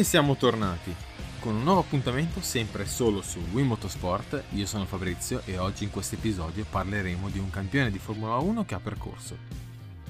[0.00, 0.94] E siamo tornati
[1.40, 4.44] con un nuovo appuntamento sempre solo su Wii Motorsport.
[4.52, 8.64] Io sono Fabrizio e oggi in questo episodio parleremo di un campione di Formula 1
[8.64, 9.36] che ha percorso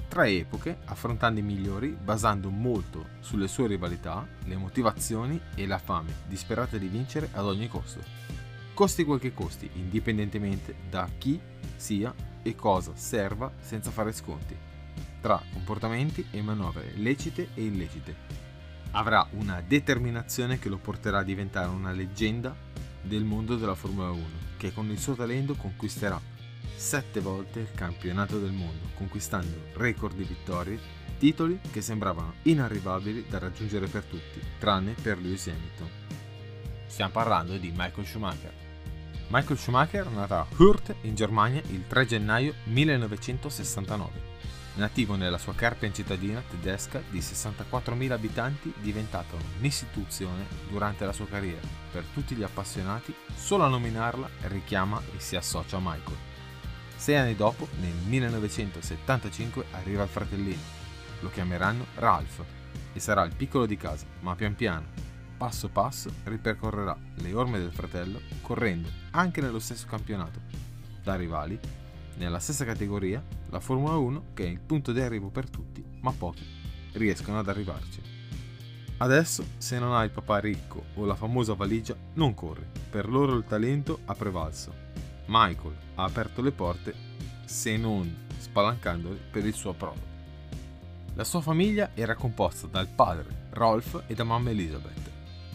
[0.07, 6.19] tre epoche affrontando i migliori basando molto sulle sue rivalità, le motivazioni e la fame
[6.25, 7.99] disperata di vincere ad ogni costo.
[8.73, 11.37] Costi quel che costi, indipendentemente da chi
[11.75, 14.55] sia e cosa serva senza fare sconti,
[15.19, 18.40] tra comportamenti e manovre lecite e illecite
[18.91, 22.55] avrà una determinazione che lo porterà a diventare una leggenda
[23.01, 24.23] del mondo della Formula 1,
[24.57, 26.19] che con il suo talento conquisterà
[26.75, 30.79] sette volte il campionato del mondo, conquistando record di vittorie,
[31.17, 35.89] titoli che sembravano inarrivabili da raggiungere per tutti, tranne per Lewis Hamilton.
[36.87, 38.53] Stiamo parlando di Michael Schumacher.
[39.29, 44.30] Michael Schumacher nata a Hurt in Germania il 3 gennaio 1969
[44.73, 51.67] Nativo nella sua Carpian cittadina tedesca di 64.000 abitanti, diventata un'istituzione durante la sua carriera.
[51.91, 56.17] Per tutti gli appassionati, solo a nominarla richiama e si associa a Michael.
[56.95, 60.79] Sei anni dopo, nel 1975, arriva il fratellino.
[61.19, 62.41] Lo chiameranno Ralph
[62.93, 64.85] e sarà il piccolo di casa, ma pian piano,
[65.35, 70.39] passo passo, ripercorrerà le orme del fratello, correndo anche nello stesso campionato,
[71.03, 71.59] da rivali
[72.15, 76.11] nella stessa categoria, la Formula 1 che è il punto di arrivo per tutti, ma
[76.11, 76.45] pochi
[76.93, 78.01] riescono ad arrivarci.
[78.97, 83.35] Adesso, se non hai il papà ricco o la famosa valigia, non corri, per loro
[83.35, 84.73] il talento ha prevalso.
[85.25, 86.93] Michael ha aperto le porte,
[87.45, 90.09] se non spalancandole per il suo approdo.
[91.15, 95.09] La sua famiglia era composta dal padre, Rolf, e da mamma Elizabeth.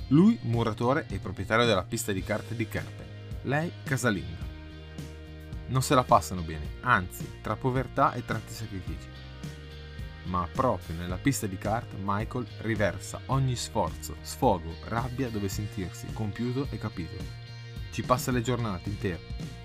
[0.09, 3.06] Lui muratore e proprietario della pista di carte di Kerpen,
[3.43, 4.46] lei casalinga
[5.69, 9.09] non se la passano bene, anzi, tra povertà e tanti sacrifici.
[10.25, 16.66] Ma proprio nella pista di kart Michael riversa ogni sforzo, sfogo, rabbia dove sentirsi compiuto
[16.71, 17.44] e capito.
[17.91, 19.21] Ci passa le giornate intere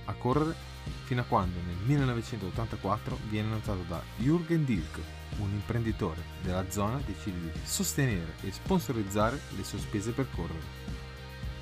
[0.06, 0.70] a correre
[1.04, 5.00] fino a quando nel 1984 viene notato da Jürgen Dilk,
[5.40, 10.80] un imprenditore della zona decide di sostenere e sponsorizzare le sue spese per correre.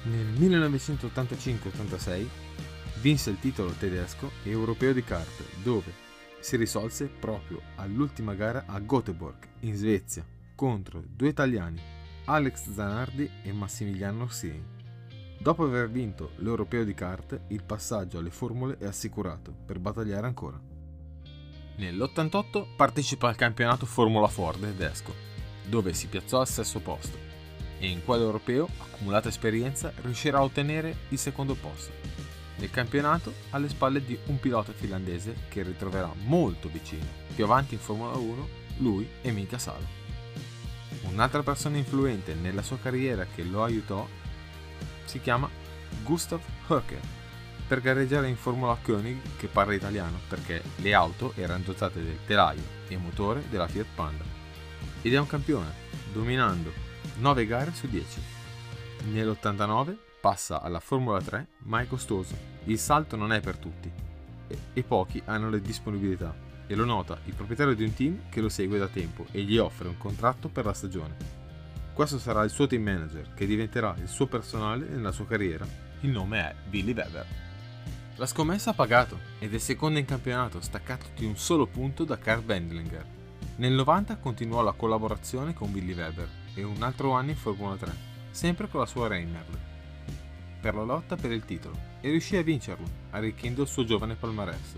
[0.04, 2.28] Nel 1985-86
[3.02, 6.08] vinse il titolo tedesco e europeo di kart, dove
[6.40, 11.82] si risolse proprio all'ultima gara a Göteborg, in Svezia, contro due italiani,
[12.26, 14.78] Alex Zanardi e Massimiliano Orsini.
[15.40, 20.60] Dopo aver vinto l'europeo di kart, il passaggio alle formule è assicurato per battagliare ancora.
[21.78, 25.14] Nell'88 partecipa al campionato Formula Ford tedesco,
[25.66, 27.28] dove si piazzò al sesto posto
[27.80, 32.09] e in quello europeo, accumulata esperienza, riuscirà a ottenere il secondo posto
[32.60, 37.80] nel campionato alle spalle di un pilota finlandese che ritroverà molto vicino, più avanti in
[37.80, 38.48] Formula 1,
[38.80, 39.98] lui e Mika Salo.
[41.04, 44.06] Un'altra persona influente nella sua carriera che lo aiutò
[45.06, 45.50] si chiama
[46.04, 47.00] Gustav Höcker,
[47.66, 52.64] per gareggiare in Formula Koenig che parla italiano perché le auto erano dotate del telaio
[52.88, 54.24] e motore della Fiat Panda.
[55.02, 55.72] Ed è un campione,
[56.12, 56.74] dominando
[57.20, 58.22] 9 gare su 10.
[59.12, 62.36] Nell'89 passa alla Formula 3 ma è costoso.
[62.66, 63.92] Il salto non è per tutti
[64.48, 68.42] e, e pochi hanno le disponibilità e lo nota il proprietario di un team che
[68.42, 71.38] lo segue da tempo e gli offre un contratto per la stagione.
[71.94, 75.68] Questo sarà il suo team manager che diventerà il suo personale nella sua carriera.
[76.02, 77.26] Il nome è Billy Weber.
[78.16, 82.18] La scommessa ha pagato ed è seconda in campionato, staccato di un solo punto da
[82.18, 83.06] Karl Wendlinger.
[83.56, 87.92] Nel 90 continuò la collaborazione con Billy Weber e un altro anno in Formula 3,
[88.32, 89.69] sempre con la sua Reynard
[90.60, 94.76] per la lotta per il titolo e riuscì a vincerlo, arricchendo il suo giovane palmarès.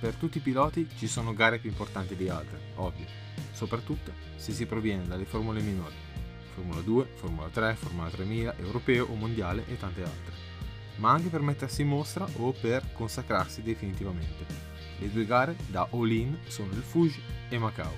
[0.00, 3.06] Per tutti i piloti ci sono gare più importanti di altre, ovvio,
[3.52, 5.94] soprattutto se si proviene dalle formule minori,
[6.54, 10.32] Formula 2, Formula 3, Formula 3000, Europeo o Mondiale e tante altre,
[10.96, 14.68] ma anche per mettersi in mostra o per consacrarsi definitivamente.
[14.98, 17.94] Le due gare da all-in sono il Fuji e Macau,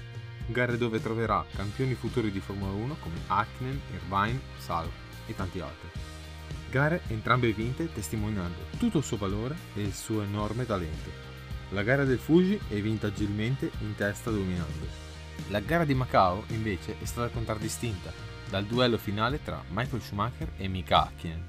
[0.46, 4.90] gare dove troverà campioni futuri di Formula 1 come Hakkinen, Irvine, Salo
[5.26, 5.88] e tanti altri.
[6.72, 11.10] Gare entrambe vinte testimoniando tutto il suo valore e il suo enorme talento.
[11.69, 14.86] La gara del Fuji è vinta agilmente in testa dominando.
[15.48, 18.10] La gara di Macao invece è stata contraddistinta
[18.48, 21.44] dal duello finale tra Michael Schumacher e Mika Hakkinen.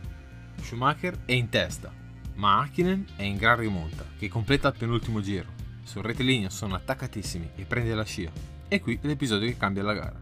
[0.61, 1.93] Schumacher è in testa,
[2.33, 5.47] ma Hakkinen è in gran rimonta, che completa il penultimo giro.
[5.83, 8.29] Sul rettilineo sono attaccatissimi e prende la scia.
[8.67, 10.21] E qui l'episodio che cambia la gara.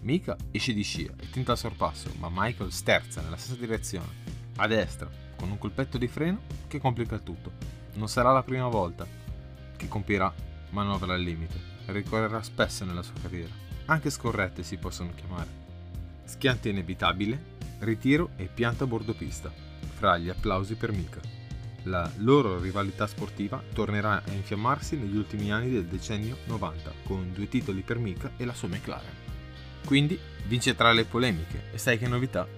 [0.00, 4.66] Mika esce di scia e tenta il sorpasso, ma Michael sterza nella stessa direzione a
[4.66, 7.52] destra, con un colpetto di freno che complica tutto.
[7.94, 9.06] Non sarà la prima volta
[9.76, 10.32] che compirà
[10.70, 13.52] manovre al limite, ricorrerà spesso nella sua carriera.
[13.86, 15.66] Anche scorrette si possono chiamare.
[16.24, 19.50] Schianto inevitabile, ritiro e pianta a bordo pista,
[19.94, 21.20] fra gli applausi per Mika.
[21.84, 27.48] La loro rivalità sportiva tornerà a infiammarsi negli ultimi anni del decennio 90, con due
[27.48, 29.26] titoli per Mika e la sua McLaren.
[29.86, 32.57] Quindi vince tra le polemiche, e sai che novità?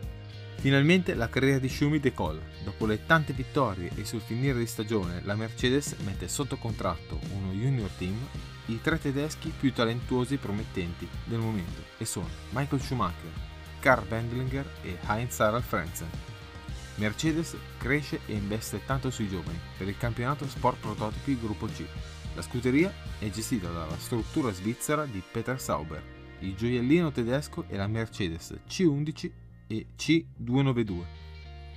[0.61, 2.43] Finalmente la carriera di Schumi decolla.
[2.62, 7.51] Dopo le tante vittorie e sul finire di stagione, la Mercedes mette sotto contratto uno
[7.53, 8.15] junior team
[8.67, 13.31] i tre tedeschi più talentuosi e promettenti del momento e sono Michael Schumacher,
[13.81, 16.11] Karl Wendlinger e Heinz Harald Frenzen.
[16.97, 21.87] Mercedes cresce e investe tanto sui giovani per il campionato Sport Prototipi Gruppo C.
[22.35, 26.03] La scuderia è gestita dalla struttura svizzera di Peter Sauber,
[26.41, 29.31] il gioiellino tedesco è la Mercedes C11
[29.70, 31.05] e C292.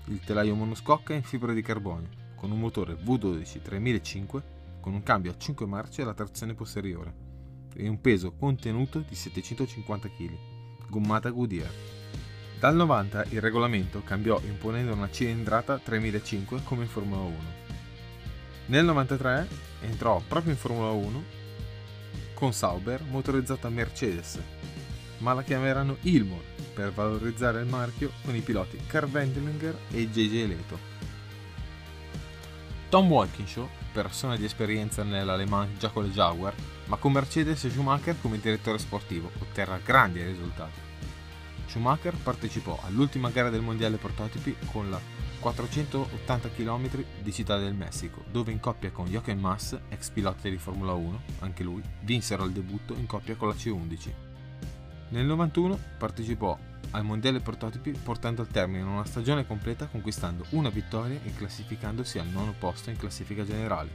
[0.06, 5.32] Il telaio monoscocca in fibra di carbonio, con un motore V12 3005 con un cambio
[5.32, 7.14] a 5 marce alla trazione posteriore
[7.74, 10.38] e un peso contenuto di 750 kg,
[10.90, 11.72] gommata Goodyear.
[12.60, 17.36] Dal 90 il regolamento cambiò imponendo una cilindrata 3005 come in Formula 1.
[18.66, 19.48] Nel 93
[19.84, 21.24] entrò proprio in Formula 1
[22.34, 24.38] con Sauber motorizzata Mercedes,
[25.24, 26.44] ma la chiameranno Ilmor
[26.74, 30.92] per valorizzare il marchio con i piloti Carl Wendlinger e JJ Leto.
[32.90, 36.54] Tom Walkinshaw, persona di esperienza nell'Aleman già con le Jaguar,
[36.86, 40.80] ma con Mercedes e Schumacher come direttore sportivo, otterrà grandi risultati.
[41.66, 45.00] Schumacher partecipò all'ultima gara del mondiale prototipi con la
[45.40, 50.58] 480 km di Città del Messico, dove in coppia con Jochen Mass, ex pilota di
[50.58, 54.23] Formula 1, anche lui, vinsero il debutto in coppia con la C11.
[55.14, 56.58] Nel 91 partecipò
[56.90, 62.30] al mondiale prototipi portando al termine una stagione completa conquistando una vittoria e classificandosi al
[62.30, 63.92] nono posto in classifica generale.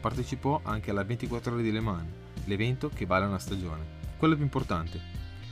[0.00, 2.10] Partecipò anche alla 24 ore di Le Mans,
[2.46, 3.84] l'evento che vale una stagione.
[4.16, 5.00] Quello più importante.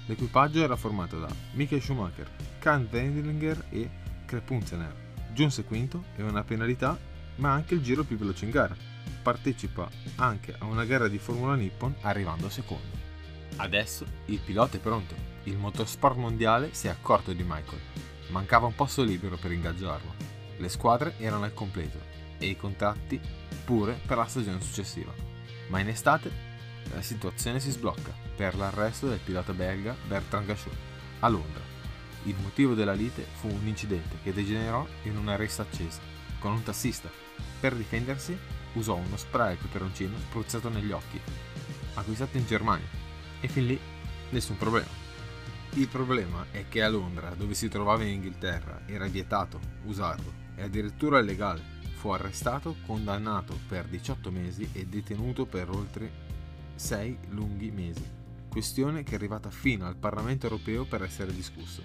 [0.06, 2.28] L'equipaggio era formato da Michael Schumacher,
[2.58, 3.88] Kant Wendlinger e
[4.25, 4.94] Krepunzener.
[5.32, 6.99] Giunse quinto e una penalità,
[7.37, 8.75] ma anche il giro più veloce in gara.
[9.22, 13.04] Partecipa anche a una gara di Formula Nippon arrivando secondo.
[13.56, 15.15] Adesso il pilota è pronto.
[15.45, 17.81] Il motorsport mondiale si è accorto di Michael.
[18.31, 20.15] Mancava un posto libero per ingaggiarlo.
[20.56, 21.99] Le squadre erano al completo
[22.39, 23.21] e i contratti
[23.65, 25.12] pure per la stagione successiva.
[25.69, 26.53] Ma in estate
[26.93, 30.77] la situazione si sblocca per l'arresto del pilota belga Bertrand Gachot
[31.21, 31.62] a Londra.
[32.25, 36.00] Il motivo della lite fu un incidente che degenerò in una rissa accesa
[36.41, 37.09] con un tassista.
[37.61, 38.37] Per difendersi
[38.75, 41.21] usò uno spray al peperoncino spruzzato negli occhi,
[41.95, 43.03] acquistato in Germania
[43.44, 43.79] e fin lì
[44.31, 44.88] nessun problema.
[45.75, 50.62] Il problema è che a Londra, dove si trovava in Inghilterra, era vietato usarlo e
[50.62, 51.73] addirittura illegale.
[51.96, 56.11] Fu arrestato, condannato per 18 mesi e detenuto per oltre
[56.76, 58.08] 6 lunghi mesi.
[58.49, 61.82] Questione che è arrivata fino al Parlamento europeo per essere discusso.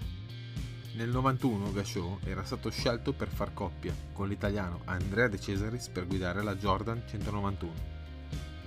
[0.95, 6.07] Nel 91 Gachot era stato scelto per far coppia con l'italiano Andrea De Cesaris per
[6.07, 7.88] guidare la Jordan 191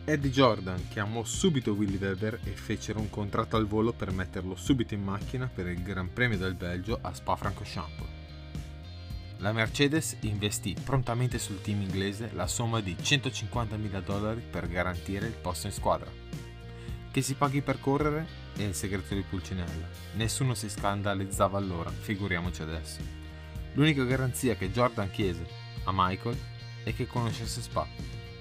[0.05, 4.95] Eddie Jordan chiamò subito Willy Weber e fecero un contratto al volo per metterlo subito
[4.95, 8.21] in macchina per il Gran Premio del Belgio a Spa-Francorchamps.
[9.39, 15.35] La Mercedes investì prontamente sul team inglese la somma di 150.000 dollari per garantire il
[15.35, 16.11] posto in squadra.
[17.13, 19.89] Che si paghi per correre è il segreto di Pulcinella.
[20.15, 22.99] Nessuno si scandalizzava allora, figuriamoci adesso.
[23.75, 25.47] L'unica garanzia che Jordan chiese
[25.85, 26.37] a Michael
[26.83, 27.87] è che conoscesse Spa.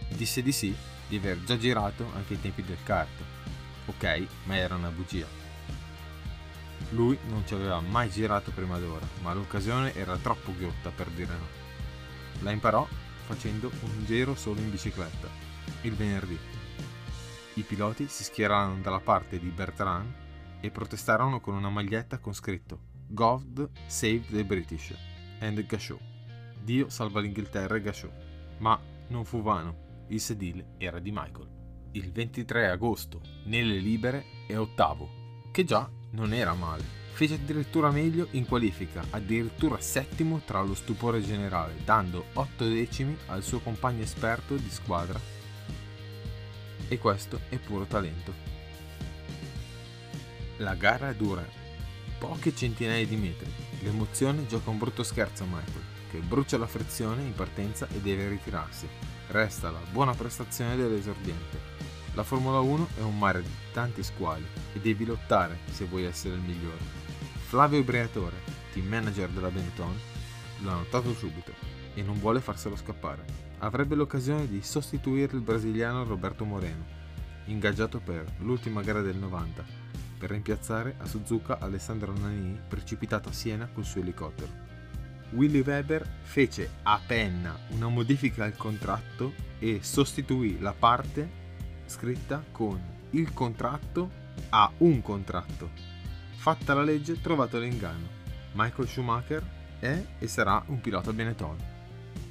[0.07, 0.75] Disse di sì
[1.11, 3.21] di aver già girato anche ai tempi del kart.
[3.87, 5.27] Ok, ma era una bugia.
[6.91, 11.33] Lui non ci aveva mai girato prima d'ora, ma l'occasione era troppo ghiotta per dire
[11.33, 11.47] no.
[12.39, 12.87] La imparò
[13.25, 15.27] facendo un giro solo in bicicletta,
[15.81, 16.39] il venerdì.
[17.55, 20.13] I piloti si schierarono dalla parte di Bertrand
[20.61, 24.95] e protestarono con una maglietta con scritto God save the British
[25.39, 25.99] and Gachot.
[26.63, 28.13] Dio salva l'Inghilterra e Gachot.
[28.59, 31.49] Ma non fu vano il sedile era di Michael.
[31.93, 35.09] Il 23 agosto, nelle libere, è ottavo,
[35.51, 36.99] che già non era male.
[37.13, 43.43] Fece addirittura meglio in qualifica, addirittura settimo tra lo stupore generale, dando 8 decimi al
[43.43, 45.19] suo compagno esperto di squadra.
[46.87, 48.33] E questo è puro talento.
[50.57, 51.45] La gara dura
[52.19, 53.49] poche centinaia di metri.
[53.81, 58.27] L'emozione gioca un brutto scherzo a Michael, che brucia la frizione in partenza e deve
[58.27, 58.87] ritirarsi
[59.31, 61.69] resta la buona prestazione dell'esordiente.
[62.13, 66.35] La Formula 1 è un mare di tanti squali e devi lottare se vuoi essere
[66.35, 66.99] il migliore.
[67.47, 68.35] Flavio Briatore,
[68.73, 69.97] team manager della Benetton,
[70.63, 71.53] l'ha notato subito
[71.93, 73.23] e non vuole farselo scappare.
[73.59, 76.83] Avrebbe l'occasione di sostituire il brasiliano Roberto Moreno,
[77.45, 79.63] ingaggiato per l'ultima gara del 90,
[80.17, 84.60] per rimpiazzare a Suzuka Alessandro Nannini precipitato a Siena col suo elicottero.
[85.31, 91.39] Willy Weber fece a penna una modifica al contratto e sostituì la parte
[91.85, 92.79] scritta con
[93.11, 94.09] il contratto
[94.49, 95.69] a un contratto.
[96.35, 98.19] Fatta la legge, trovato l'inganno.
[98.53, 99.43] Michael Schumacher
[99.79, 101.57] è e sarà un pilota Benetton.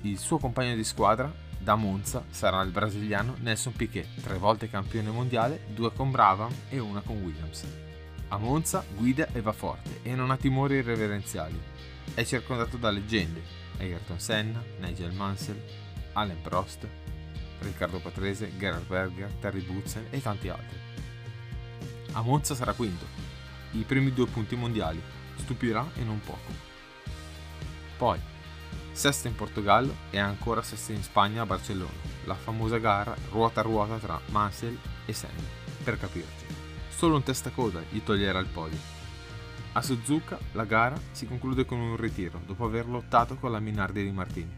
[0.02, 5.11] Il suo compagno di squadra da Monza sarà il brasiliano Nelson Piquet, tre volte campione
[5.11, 7.89] mondiale, due con Brabham e una con Williams.
[8.32, 11.60] A Monza guida e va forte e non ha timori irreverenziali
[12.14, 13.42] è circondato da leggende,
[13.78, 15.60] Ayrton Senna, Nigel Mansell,
[16.12, 16.87] Alain Prost,
[17.60, 20.78] Riccardo Patrese, Gerhard Berger, Terry Butzen e tanti altri.
[22.12, 23.06] A Monza sarà quinto,
[23.72, 25.00] i primi due punti mondiali,
[25.37, 26.52] stupirà e non poco.
[27.96, 28.18] Poi,
[28.92, 33.62] sesta in Portogallo e ancora sesta in Spagna a Barcellona, la famosa gara ruota a
[33.62, 35.49] ruota tra Mansell e Senna,
[35.84, 36.60] per capirci.
[37.00, 38.99] Solo un testacoda gli toglierà il podio
[39.73, 44.02] a Suzuka la gara si conclude con un ritiro dopo aver lottato con la Minardi
[44.02, 44.54] di Martini.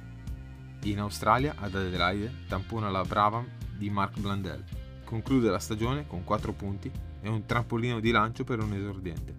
[0.84, 3.46] In Australia, ad Adelaide, tampona la Brabham
[3.76, 4.64] di Mark Blandel.
[5.04, 9.36] Conclude la stagione con 4 punti e un trampolino di lancio per un esordiente.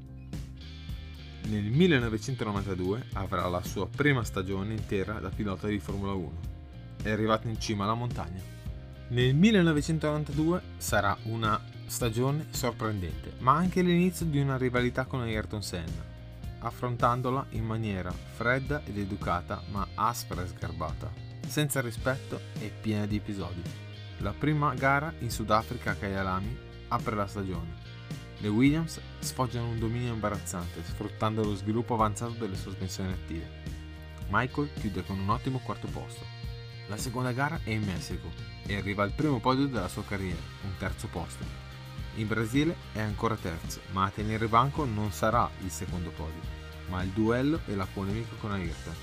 [1.49, 6.31] Nel 1992 avrà la sua prima stagione intera da pilota di Formula 1.
[7.03, 8.41] È arrivato in cima alla montagna.
[9.09, 16.03] Nel 1992 sarà una stagione sorprendente, ma anche l'inizio di una rivalità con Ayrton Senna,
[16.59, 21.11] affrontandola in maniera fredda ed educata, ma aspra e sgarbata,
[21.47, 23.61] senza rispetto e piena di episodi.
[24.19, 27.81] La prima gara in Sudafrica a Kyalami apre la stagione.
[28.39, 33.61] Le Williams sfoggiano un dominio imbarazzante, sfruttando lo sviluppo avanzato delle sospensioni attive.
[34.29, 36.25] Michael chiude con un ottimo quarto posto.
[36.87, 38.29] La seconda gara è in Messico
[38.65, 41.45] e arriva al primo podio della sua carriera, un terzo posto,
[42.15, 46.41] in Brasile è ancora terzo, ma a tenere banco non sarà il secondo podio,
[46.89, 48.93] ma il duello e la polemica con Ayrton.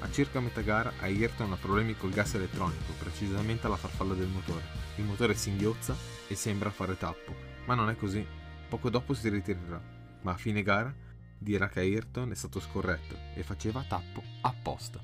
[0.00, 4.64] A circa metà gara Ayrton ha problemi col gas elettronico, precisamente alla farfalla del motore.
[4.96, 5.94] Il motore si inghiozza
[6.26, 7.32] e sembra fare tappo,
[7.66, 8.26] ma non è così.
[8.68, 9.80] Poco dopo si ritirerà,
[10.22, 10.92] ma a fine gara
[11.38, 15.00] dirà che Ayrton è stato scorretto e faceva tappo apposta.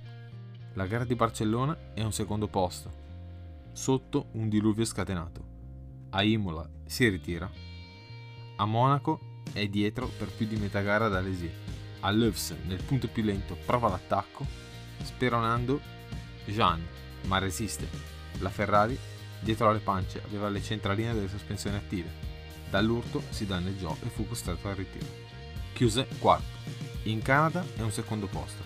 [0.73, 2.91] La gara di Barcellona è un secondo posto,
[3.71, 5.51] sotto un diluvio scatenato
[6.14, 7.50] a Imola si ritira,
[8.57, 11.50] a Monaco è dietro per più di metà gara da Lesy,
[12.00, 14.47] a Loves nel punto più lento prova l'attacco,
[15.02, 15.81] speronando
[16.45, 16.85] Jean,
[17.25, 17.88] ma resiste.
[18.40, 18.99] La Ferrari,
[19.40, 22.11] dietro alle pance, aveva le centraline delle sospensioni attive.
[22.69, 25.07] Dall'urto si danneggiò e fu costretto al ritiro.
[25.73, 26.61] Chiuse quarto.
[27.04, 28.62] In Canada è un secondo posto.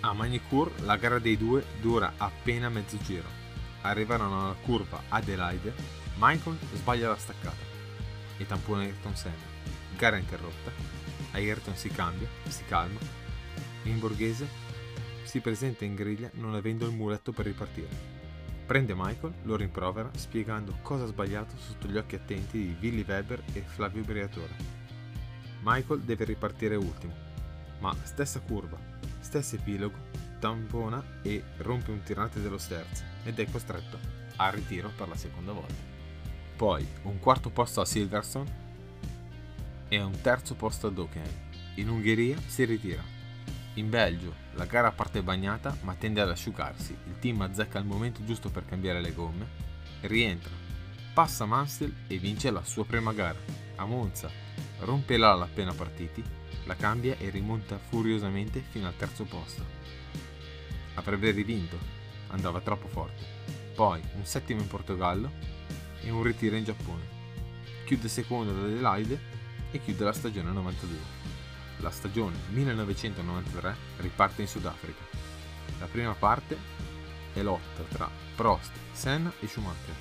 [0.00, 3.28] A Magny-Cours la gara dei due dura appena mezzo giro.
[3.82, 7.72] Arrivarono alla curva Adelaide Michael sbaglia la staccata
[8.36, 9.52] e tampona Ayrton Senna.
[9.96, 10.70] Gara interrotta.
[11.32, 13.00] Ayrton si cambia, si calma.
[13.84, 14.46] In borghese
[15.24, 18.12] si presenta in griglia non avendo il muletto per ripartire.
[18.64, 23.42] Prende Michael, lo rimprovera, spiegando cosa ha sbagliato sotto gli occhi attenti di Willy Weber
[23.52, 24.54] e Flavio Briatore.
[25.62, 27.14] Michael deve ripartire ultimo,
[27.80, 28.78] ma stessa curva,
[29.18, 29.98] stesso epilogo,
[30.38, 33.98] tampona e rompe un tirante dello sterzo ed è costretto
[34.36, 35.93] al ritiro per la seconda volta
[36.56, 38.62] poi un quarto posto a Silverstone
[39.88, 41.42] e un terzo posto ad Oakenham.
[41.76, 43.02] In Ungheria si ritira.
[43.74, 48.24] In Belgio la gara parte bagnata ma tende ad asciugarsi, il team azzecca il momento
[48.24, 49.46] giusto per cambiare le gomme,
[50.02, 50.52] rientra,
[51.12, 53.38] passa Mansell e vince la sua prima gara.
[53.76, 54.30] A Monza
[54.80, 56.22] rompe l'ala appena partiti,
[56.66, 59.64] la cambia e rimonta furiosamente fino al terzo posto.
[60.94, 61.76] Avrebbe rivinto,
[62.28, 63.24] andava troppo forte.
[63.74, 65.53] Poi un settimo in Portogallo
[66.02, 67.02] e un ritiro in Giappone.
[67.84, 69.20] Chiude seconda ad Adelaide
[69.70, 70.98] e chiude la stagione 92.
[71.78, 75.02] La stagione 1993 riparte in Sudafrica.
[75.78, 76.56] La prima parte
[77.32, 79.94] è lotta tra Prost, Senna e Schumacher.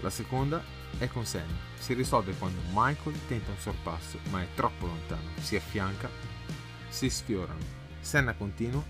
[0.00, 0.62] La seconda
[0.98, 1.70] è con Senna.
[1.78, 6.08] Si risolve quando Michael tenta un sorpasso ma è troppo lontano, si affianca,
[6.88, 7.80] si sfiorano.
[8.00, 8.82] Senna continua,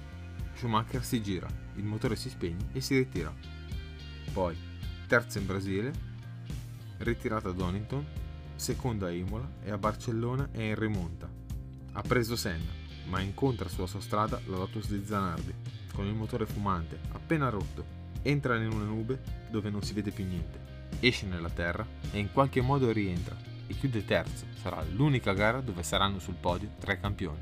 [0.55, 3.35] Schumacher si gira, il motore si spegne e si ritira.
[4.33, 4.57] Poi
[5.13, 5.93] terza in Brasile,
[7.01, 8.03] ritirata a Donington,
[8.55, 11.31] seconda a Imola e a Barcellona è in rimonta.
[11.93, 12.71] Ha preso Senna,
[13.09, 15.53] ma incontra sulla sua strada la Lotus di Zanardi,
[15.93, 17.85] con il motore fumante, appena rotto.
[18.23, 20.89] Entra in una nube dove non si vede più niente.
[21.01, 24.47] Esce nella terra e in qualche modo rientra e chiude terzo.
[24.63, 27.41] Sarà l'unica gara dove saranno sul podio tre campioni.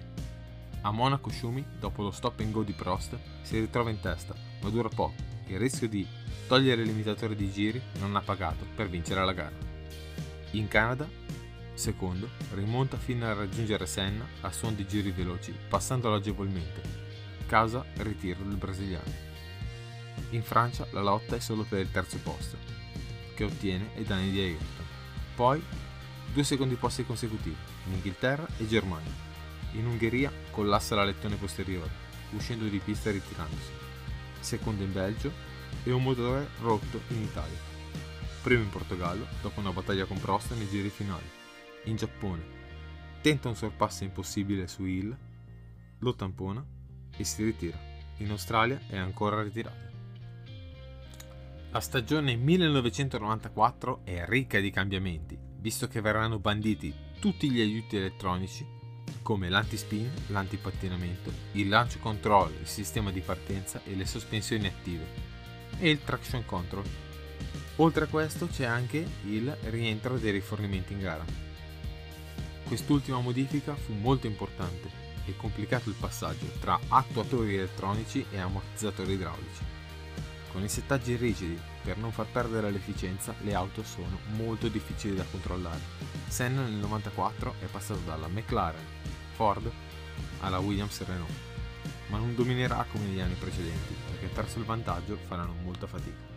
[0.81, 4.71] A Monaco Schumi, dopo lo stop and go di Prost, si ritrova in testa, ma
[4.71, 5.39] dura poco.
[5.51, 6.07] Il rischio di
[6.47, 9.57] togliere il limitatore di giri non ha pagato per vincere la gara.
[10.53, 11.09] In Canada,
[11.75, 16.81] secondo, rimonta fino a raggiungere Senna a suon di giri veloci, passandolo agevolmente,
[17.47, 19.13] causa ritiro del brasiliano.
[20.31, 22.57] In Francia la lotta è solo per il terzo posto,
[23.35, 24.87] che ottiene ai danni di Ayrton.
[25.35, 25.61] Poi
[26.33, 29.29] due secondi posti consecutivi, in Inghilterra e Germania.
[29.73, 31.91] In Ungheria collassa la lettone posteriore,
[32.37, 33.80] uscendo di pista e ritirandosi.
[34.41, 35.33] Secondo in Belgio
[35.85, 37.59] e un motore rotto in Italia.
[38.43, 41.29] Primo in Portogallo, dopo una battaglia con Prost nei giri finali.
[41.85, 42.59] In Giappone
[43.21, 45.17] tenta un sorpasso impossibile su Hill,
[45.99, 46.65] lo tampona
[47.17, 47.79] e si ritira.
[48.19, 49.89] In Australia è ancora ritirato.
[51.71, 58.79] La stagione 1994 è ricca di cambiamenti, visto che verranno banditi tutti gli aiuti elettronici
[59.23, 65.07] come l'antispin, l'antipattinamento, il lancio control, il sistema di partenza e le sospensioni attive
[65.79, 66.85] e il traction control.
[67.77, 71.25] Oltre a questo c'è anche il rientro dei rifornimenti in gara.
[72.67, 74.89] Quest'ultima modifica fu molto importante
[75.25, 79.80] e complicato il passaggio tra attuatori elettronici e ammortizzatori idraulici.
[80.53, 85.25] Con i settaggi rigidi per non far perdere l'efficienza, le auto sono molto difficili da
[85.31, 85.81] controllare.
[86.27, 88.85] Senna nel 94 è passato dalla McLaren,
[89.35, 89.71] Ford
[90.41, 91.33] alla Williams Renault,
[92.09, 96.29] ma non dominerà come negli anni precedenti perché perso il vantaggio faranno molta fatica.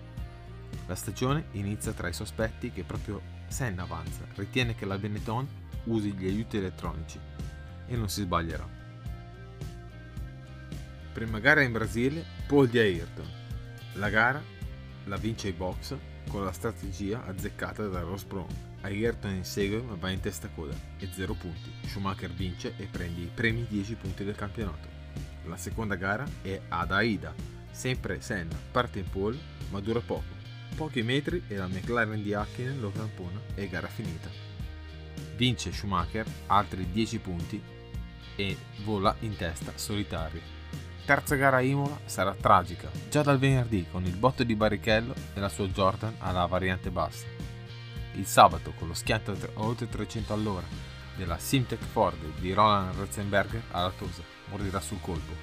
[0.85, 5.47] La stagione inizia tra i sospetti che proprio Senna avanza, ritiene che la Benetton
[5.85, 7.19] usi gli aiuti elettronici
[7.85, 8.67] e non si sbaglierà.
[11.13, 13.42] Prima gara in Brasile, Paul di Ayrton,
[13.93, 14.41] la gara
[15.05, 15.95] la vince i box
[16.29, 18.71] con la strategia azzeccata da Ross Brown.
[18.81, 21.71] Ayrton insegue ma va in testa coda e 0 punti.
[21.85, 24.87] Schumacher vince e prende i primi 10 punti del campionato.
[25.45, 27.33] La seconda gara è ad Aida.
[27.71, 29.37] Sempre Senna parte in pole
[29.69, 30.41] ma dura poco.
[30.75, 34.29] Pochi metri e la McLaren di Hakkinen lo tampona e gara finita.
[35.35, 37.61] Vince Schumacher altri 10 punti
[38.35, 40.62] e vola in testa solitario.
[41.05, 45.39] Terza gara a Imola sarà tragica, già dal venerdì con il botto di Barrichello e
[45.41, 47.25] la sua Jordan alla variante bassa.
[48.13, 50.65] Il sabato con lo schianto a oltre 300 all'ora
[51.17, 55.33] della Simtech Ford di Roland Ratzenberger alla Tosa morirà sul colpo.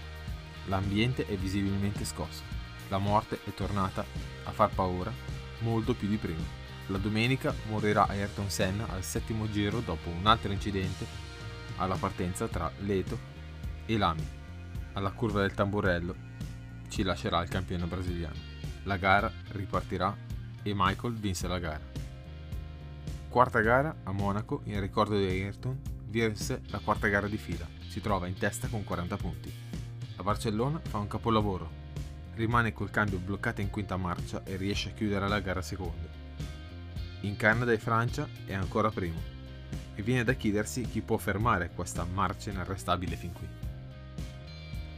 [0.65, 2.43] L'ambiente è visibilmente scosso.
[2.89, 4.03] La morte è tornata
[4.45, 5.13] a far paura
[5.59, 6.59] molto più di prima.
[6.87, 11.05] La domenica morirà Ayrton Senna al settimo giro dopo un altro incidente
[11.77, 13.19] alla partenza tra Leto
[13.85, 14.39] e Lami
[14.93, 16.15] alla curva del tamburello
[16.89, 18.49] ci lascerà il campione brasiliano.
[18.85, 20.17] La gara ripartirà
[20.63, 21.89] e Michael vinse la gara.
[23.29, 28.01] Quarta gara a Monaco in ricordo di Ayrton vinse la quarta gara di fila, si
[28.01, 29.55] trova in testa con 40 punti.
[30.17, 31.71] A Barcellona fa un capolavoro,
[32.35, 36.09] rimane col cambio bloccato in quinta marcia e riesce a chiudere la gara seconda.
[37.21, 39.21] In Canada e Francia è ancora primo
[39.95, 43.70] e viene da chiedersi chi può fermare questa marcia inarrestabile fin qui.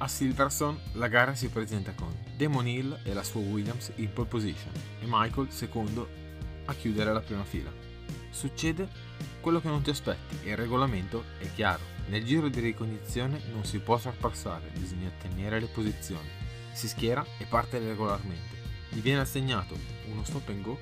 [0.03, 4.27] A Silverstone la gara si presenta con Damon Hill e la sua Williams in pole
[4.27, 6.09] position e Michael secondo
[6.65, 7.71] a chiudere la prima fila.
[8.31, 8.89] Succede
[9.41, 11.85] quello che non ti aspetti e il regolamento è chiaro.
[12.09, 16.29] Nel giro di ricognizione non si può sorpassare, bisogna tenere le posizioni.
[16.73, 18.57] Si schiera e parte regolarmente.
[18.89, 19.79] Gli viene assegnato
[20.11, 20.81] uno stop and go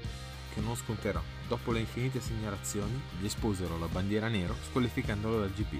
[0.54, 1.20] che non sconterà.
[1.46, 5.78] Dopo le infinite segnalazioni gli esposero la bandiera nero squalificandolo dal GP.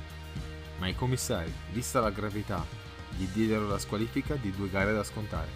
[0.77, 5.49] Ma i commissari, vista la gravità gli diedero la squalifica di due gare da scontare.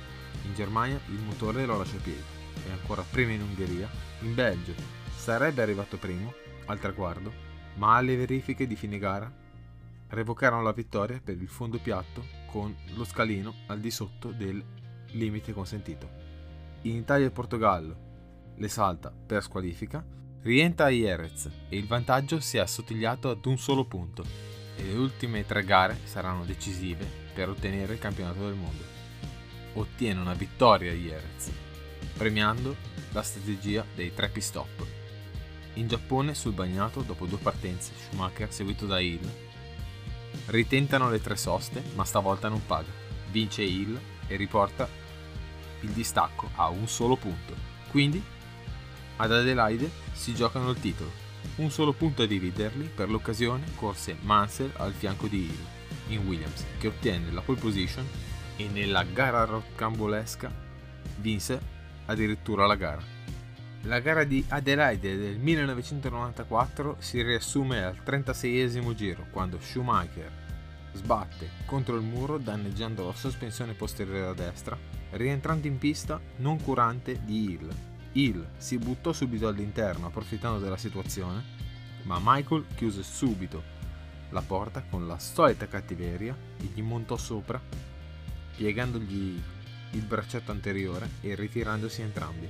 [0.45, 2.23] In Germania il motore lo lascia a piedi
[2.67, 3.89] e ancora prima in Ungheria,
[4.21, 4.75] in Belgio
[5.17, 6.33] sarebbe arrivato primo
[6.67, 7.33] al traguardo,
[7.75, 9.31] ma alle verifiche di fine gara
[10.09, 14.63] revocarono la vittoria per il fondo piatto con lo scalino al di sotto del
[15.13, 16.23] limite consentito.
[16.83, 18.13] In Italia e Portogallo
[18.57, 20.05] le salta per squalifica,
[20.43, 24.25] rientra Jerez e il vantaggio si è assottigliato ad un solo punto
[24.77, 28.83] e le ultime tre gare saranno decisive per ottenere il campionato del mondo.
[29.75, 31.51] Ottiene una vittoria Jerez,
[32.17, 32.77] premiando
[33.11, 34.87] la strategia dei tre pit stop.
[35.75, 39.29] In Giappone sul bagnato, dopo due partenze, Schumacher seguito da Hill,
[40.47, 42.91] ritentano le tre soste, ma stavolta non paga.
[43.31, 44.89] Vince Hill e riporta
[45.81, 47.55] il distacco a un solo punto.
[47.91, 48.23] Quindi
[49.17, 51.23] ad Adelaide si giocano il titolo.
[51.57, 56.65] Un solo punto a dividerli, per l'occasione corse Mansell al fianco di Hill in Williams,
[56.79, 58.07] che ottenne la pole position
[58.57, 60.51] e nella gara rocambolesca
[61.17, 61.61] vinse
[62.07, 63.03] addirittura la gara.
[63.83, 70.43] La gara di Adelaide del 1994 si riassume al 36esimo giro quando Schumacher
[70.95, 74.79] sbatte contro il muro danneggiando la sospensione posteriore a destra,
[75.11, 77.69] rientrando in pista non curante di Hill.
[78.13, 81.43] Hill si buttò subito all'interno approfittando della situazione,
[82.05, 83.63] ma Michael chiuse subito
[84.31, 87.61] la porta con la solita cattiveria e gli montò sopra,
[88.57, 89.41] piegandogli
[89.93, 92.49] il braccetto anteriore e ritirandosi entrambi.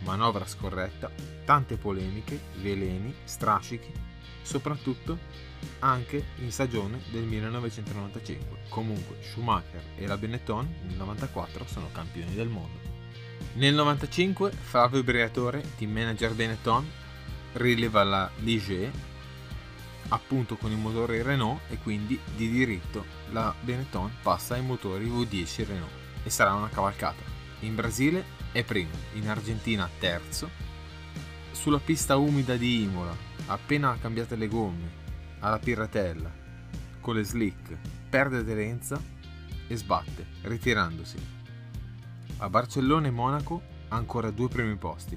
[0.00, 1.10] Manovra scorretta,
[1.44, 3.92] tante polemiche, veleni, strascichi,
[4.42, 5.18] soprattutto
[5.80, 8.58] anche in stagione del 1995.
[8.68, 12.92] Comunque Schumacher e la Benetton nel 94 sono campioni del mondo.
[13.54, 16.86] Nel 95 Fabio Briatore, team manager Benetton,
[17.52, 18.90] rileva la Ligier
[20.08, 25.66] appunto con i motori Renault e quindi di diritto la Benetton passa ai motori V10
[25.66, 27.22] Renault e sarà una cavalcata.
[27.60, 30.50] In Brasile è primo, in Argentina terzo,
[31.52, 35.02] sulla pista umida di Imola, appena cambiate le gomme,
[35.40, 36.30] alla piratella,
[37.00, 37.76] con le slick,
[38.08, 39.00] perde aderenza
[39.66, 41.16] e sbatte, ritirandosi.
[42.38, 45.16] A Barcellona e Monaco ancora due primi posti.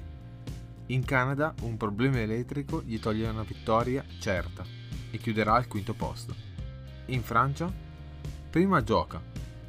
[0.86, 4.77] In Canada un problema elettrico gli toglie una vittoria certa
[5.10, 6.34] e chiuderà al quinto posto.
[7.06, 7.72] In Francia
[8.50, 9.20] prima gioca,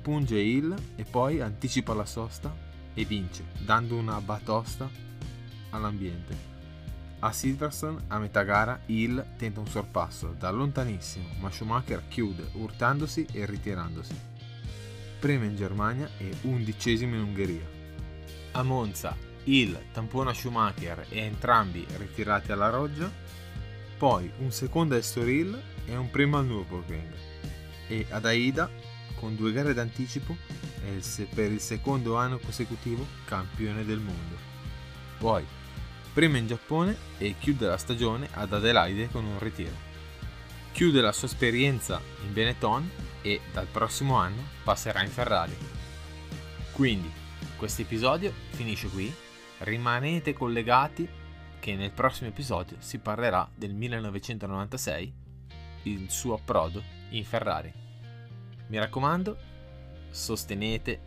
[0.02, 2.54] punge Hill e poi anticipa la sosta
[2.94, 4.90] e vince, dando una batosta
[5.70, 6.48] all'ambiente.
[7.20, 13.28] A Silverstone, a metà gara, Hill tenta un sorpasso da lontanissimo, ma Schumacher chiude urtandosi
[13.32, 14.18] e ritirandosi.
[15.20, 17.68] Prima in Germania e undicesimo in Ungheria.
[18.52, 23.12] A Monza, Hill tampona Schumacher e entrambi ritirati alla roggia,
[24.00, 27.14] poi un secondo a Estoril e un primo al Nürburgring.
[27.90, 28.72] E ad Aida,
[29.16, 30.38] con due gare d'anticipo,
[30.82, 34.38] è per il secondo anno consecutivo campione del mondo.
[35.18, 35.46] Poi
[36.14, 39.76] prima in Giappone e chiude la stagione ad Adelaide con un ritiro.
[40.72, 42.90] Chiude la sua esperienza in Benetton
[43.22, 45.58] e dal prossimo anno passerà in Ferrari.
[46.72, 47.12] Quindi,
[47.58, 49.14] questo episodio finisce qui,
[49.60, 51.06] rimanete collegati
[51.60, 55.14] che nel prossimo episodio si parlerà del 1996,
[55.84, 57.72] il suo approdo in Ferrari.
[58.68, 59.38] Mi raccomando,
[60.10, 61.02] sostenete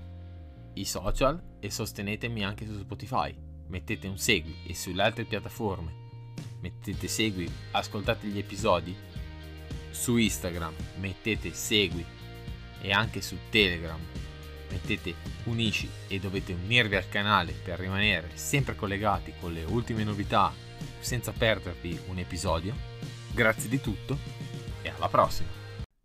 [0.75, 3.37] i social e sostenetemi anche su Spotify
[3.69, 6.01] mettete un segui e sulle altre piattaforme
[6.61, 8.95] mettete segui, ascoltate gli episodi.
[9.91, 12.05] Su Instagram mettete segui
[12.81, 14.01] e anche su Telegram
[14.73, 20.53] mettete unisci e dovete unirvi al canale per rimanere sempre collegati con le ultime novità
[20.99, 22.75] senza perdervi un episodio.
[23.35, 24.19] Grazie di tutto
[24.83, 25.51] e alla prossima.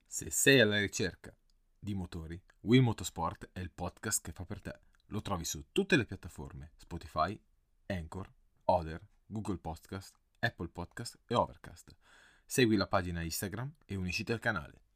[0.05, 1.33] Se sei alla ricerca
[1.79, 4.77] di motori, Will Motorsport è il podcast che fa per te.
[5.07, 7.39] Lo trovi su tutte le piattaforme Spotify,
[7.85, 8.29] Anchor,
[8.65, 11.95] Other, Google Podcast, Apple Podcast e Overcast.
[12.45, 14.86] Segui la pagina Instagram e unisciti al canale.